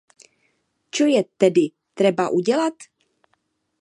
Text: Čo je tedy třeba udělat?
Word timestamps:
Čo 0.93 1.05
je 1.13 1.21
tedy 1.41 1.65
třeba 1.93 2.29
udělat? 2.29 2.73